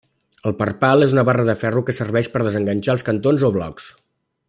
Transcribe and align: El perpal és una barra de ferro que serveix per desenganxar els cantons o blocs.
El 0.51 0.53
perpal 0.61 1.05
és 1.07 1.13
una 1.17 1.25
barra 1.29 1.45
de 1.51 1.55
ferro 1.65 1.83
que 1.91 1.95
serveix 1.99 2.33
per 2.37 2.43
desenganxar 2.49 2.97
els 2.99 3.07
cantons 3.11 3.49
o 3.51 3.53
blocs. 3.61 3.93